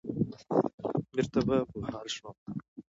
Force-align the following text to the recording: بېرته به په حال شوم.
بېرته 1.11 1.39
به 1.47 1.57
په 1.69 1.77
حال 1.91 2.07
شوم. 2.15 2.35